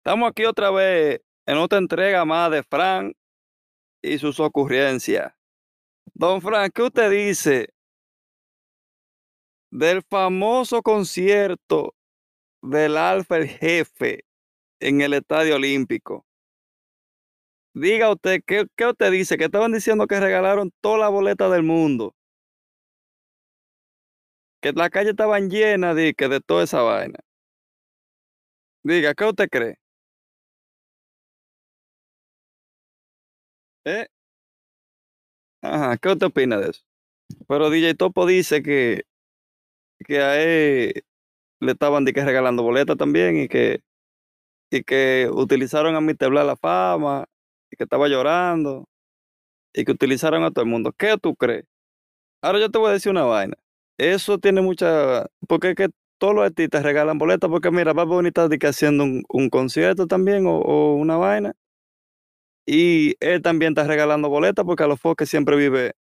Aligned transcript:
Estamos 0.00 0.30
aquí 0.30 0.46
otra 0.46 0.70
vez 0.70 1.20
en 1.44 1.58
otra 1.58 1.76
entrega 1.78 2.24
más 2.24 2.50
de 2.50 2.62
Frank 2.62 3.14
y 4.02 4.16
sus 4.16 4.40
ocurrencias. 4.40 5.34
Don 6.14 6.40
Frank, 6.40 6.72
¿qué 6.74 6.82
usted 6.84 7.10
dice 7.10 7.68
del 9.70 10.02
famoso 10.02 10.80
concierto 10.80 11.94
del 12.62 12.96
Alfa 12.96 13.36
el 13.36 13.48
Jefe 13.48 14.24
en 14.80 15.02
el 15.02 15.12
Estadio 15.12 15.56
Olímpico? 15.56 16.24
Diga 17.74 18.10
usted, 18.10 18.40
¿qué, 18.46 18.66
qué 18.74 18.86
usted 18.86 19.12
dice? 19.12 19.36
Que 19.36 19.44
estaban 19.44 19.70
diciendo 19.70 20.06
que 20.06 20.18
regalaron 20.18 20.72
toda 20.80 20.96
la 20.96 21.08
boleta 21.10 21.50
del 21.50 21.62
mundo. 21.62 22.14
Que 24.62 24.72
las 24.72 24.88
calles 24.88 25.10
estaban 25.10 25.50
llenas 25.50 25.94
de, 25.94 26.14
que 26.14 26.28
de 26.28 26.40
toda 26.40 26.64
esa 26.64 26.80
vaina. 26.80 27.18
Diga, 28.82 29.12
¿qué 29.14 29.24
usted 29.26 29.48
cree? 29.50 29.76
¿Eh? 33.84 34.06
Ajá, 35.62 35.96
¿qué 35.98 36.08
usted 36.08 36.26
opina 36.26 36.58
de 36.58 36.70
eso? 36.70 36.82
Pero 37.48 37.70
DJ 37.70 37.94
Topo 37.96 38.26
dice 38.26 38.62
que, 38.62 39.04
que 40.06 40.20
a 40.22 40.40
él 40.42 41.04
le 41.60 41.72
estaban 41.72 42.04
de 42.04 42.12
que 42.12 42.24
regalando 42.24 42.62
boletas 42.62 42.96
también 42.96 43.38
y 43.38 43.48
que, 43.48 43.82
y 44.70 44.84
que 44.84 45.30
utilizaron 45.32 45.96
a 45.96 46.00
Mr. 46.02 46.30
Bla 46.30 46.44
la 46.44 46.56
fama 46.56 47.26
y 47.70 47.76
que 47.76 47.84
estaba 47.84 48.08
llorando 48.08 48.88
y 49.74 49.84
que 49.84 49.92
utilizaron 49.92 50.44
a 50.44 50.50
todo 50.50 50.64
el 50.64 50.70
mundo. 50.70 50.92
¿Qué 50.98 51.16
tú 51.22 51.36
crees? 51.36 51.64
Ahora 52.42 52.60
yo 52.60 52.70
te 52.70 52.78
voy 52.78 52.90
a 52.90 52.94
decir 52.94 53.10
una 53.12 53.24
vaina. 53.24 53.56
Eso 53.98 54.38
tiene 54.38 54.62
mucha... 54.62 55.26
Porque 55.48 55.70
es 55.70 55.76
que 55.76 55.88
todos 56.18 56.34
los 56.34 56.44
artistas 56.44 56.82
regalan 56.84 57.18
boletas 57.18 57.50
porque 57.50 57.70
mira, 57.70 57.92
va 57.92 58.04
bonita 58.04 58.48
de 58.48 58.58
que 58.58 58.68
haciendo 58.68 59.04
un, 59.04 59.24
un 59.28 59.50
concierto 59.50 60.06
también 60.06 60.46
o, 60.46 60.58
o 60.60 60.94
una 60.96 61.16
vaina. 61.16 61.54
Y 62.72 63.16
él 63.18 63.42
también 63.42 63.72
está 63.72 63.82
regalando 63.82 64.28
boletas 64.28 64.64
porque 64.64 64.84
a 64.84 64.86
los 64.86 65.00
foques 65.00 65.28
siempre 65.28 65.56
vive 65.56 65.94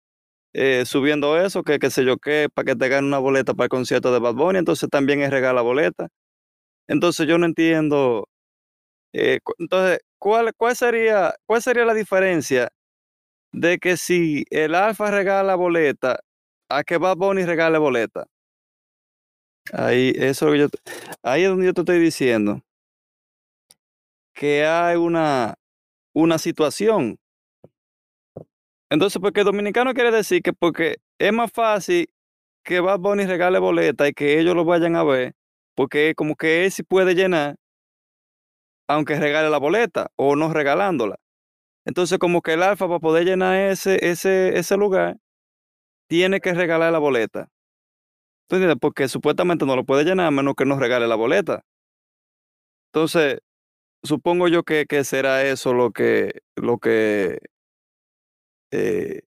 eh, 0.53 0.85
subiendo 0.85 1.41
eso, 1.41 1.63
que 1.63 1.79
qué 1.79 1.91
sé 1.91 2.05
yo 2.05 2.19
qué, 2.19 2.49
para 2.53 2.67
que 2.67 2.77
te 2.77 2.89
ganen 2.89 3.05
una 3.07 3.19
boleta 3.19 3.55
para 3.55 3.67
el 3.67 3.71
concierto 3.71 4.13
de 4.13 4.19
Bad 4.19 4.35
Bunny, 4.35 4.59
entonces 4.59 4.91
también 4.91 5.23
él 5.23 5.31
regala 5.31 5.63
boletas. 5.63 6.09
Entonces 6.89 7.29
yo 7.29 7.39
no 7.39 7.47
entiendo. 7.47 8.29
eh, 9.13 9.41
entonces, 9.59 10.01
¿cuál, 10.19 10.53
cuál, 10.57 10.77
sería, 10.77 11.35
¿cuál 11.47 11.63
sería 11.63 11.85
la 11.85 11.95
diferencia 11.95 12.69
de 13.53 13.79
que 13.79 13.97
si 13.97 14.45
el 14.51 14.75
Alfa 14.75 15.11
regala 15.13 15.55
boleta 15.57 16.21
a 16.69 16.85
que 16.85 16.99
Bad 16.99 17.17
Bunny 17.19 17.45
regale 17.45 17.79
boleta? 17.79 18.27
Ahí, 19.73 20.13
eso 20.17 20.55
yo, 20.57 20.69
ahí 21.23 21.45
es 21.45 21.49
donde 21.51 21.67
yo 21.67 21.75
te 21.75 21.83
estoy 21.83 22.01
diciendo 22.01 22.63
que 24.35 24.65
hay 24.67 24.97
una, 24.97 25.55
una 26.17 26.39
situación. 26.39 27.19
Entonces, 28.91 29.21
porque 29.21 29.45
dominicano 29.45 29.93
quiere 29.93 30.11
decir 30.11 30.41
que 30.41 30.55
porque 30.55 30.97
es 31.19 31.33
más 31.33 31.53
fácil 31.53 32.09
que 32.65 32.81
Bad 32.81 33.01
Bunny 33.01 33.27
regale 33.27 33.59
boleta 33.59 34.09
y 34.09 34.15
que 34.15 34.41
ellos 34.41 34.57
lo 34.57 34.65
vayan 34.65 34.97
a 34.97 35.05
ver, 35.05 35.35
porque 35.75 36.15
como 36.17 36.35
que 36.35 36.65
él 36.65 36.73
sí 36.73 36.83
puede 36.83 37.15
llenar, 37.15 37.57
aunque 38.89 39.17
regale 39.17 39.51
la 39.51 39.59
boleta 39.59 40.09
o 40.17 40.37
no 40.37 40.51
regalándola. 40.53 41.17
Entonces, 41.85 42.19
como 42.19 42.41
que 42.41 42.55
el 42.55 42.63
Alfa 42.63 42.89
para 42.89 42.99
poder 43.01 43.27
llenar 43.27 43.55
ese, 43.57 43.99
ese, 44.01 44.59
ese 44.59 44.77
lugar, 44.79 45.19
tiene 46.09 46.41
que 46.41 46.55
regalar 46.55 46.93
la 46.93 46.99
boleta. 46.99 47.49
¿Tú 48.49 48.57
entiendes? 48.57 48.79
Porque 48.81 49.09
supuestamente 49.09 49.67
no 49.67 49.77
lo 49.77 49.85
puede 49.85 50.05
llenar 50.05 50.27
a 50.27 50.31
menos 50.31 50.55
que 50.57 50.65
no 50.65 50.79
regale 50.79 51.07
la 51.09 51.17
boleta. 51.17 51.63
Entonces, 52.93 53.41
supongo 54.07 54.49
yo 54.49 54.63
que, 54.63 54.87
que 54.87 55.05
será 55.05 55.45
eso 55.45 55.75
lo 55.75 55.93
que, 55.93 56.43
lo 56.57 56.79
que, 56.79 57.41
eh, 58.73 59.23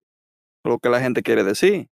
lo 0.64 0.80
que 0.80 0.90
la 0.90 1.02
gente 1.02 1.24
quiere 1.24 1.44
decir. 1.44 1.90